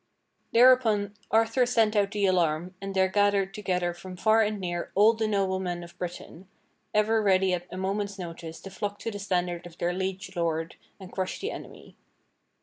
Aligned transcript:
Thereupon 0.51 1.13
Arthur 1.29 1.67
sent 1.67 1.95
out 1.95 2.09
the 2.09 2.25
alarm, 2.25 2.73
and 2.81 2.95
there 2.95 3.07
gathered 3.07 3.53
to 3.53 3.61
gether 3.61 3.93
from 3.93 4.17
far 4.17 4.41
and 4.41 4.59
near 4.59 4.91
all 4.95 5.13
the 5.13 5.27
nobleman 5.27 5.83
of 5.83 5.95
Britain, 5.99 6.47
ever 6.91 7.21
ready 7.21 7.53
at 7.53 7.71
a 7.71 7.77
moment's 7.77 8.17
notice 8.17 8.59
to 8.61 8.71
flock 8.71 8.97
to 8.97 9.11
the 9.11 9.19
standard 9.19 9.67
of 9.67 9.77
their 9.77 9.93
Leige 9.93 10.35
Lord 10.35 10.75
and 10.99 11.11
crush 11.11 11.37
the 11.39 11.51
enemy. 11.51 11.97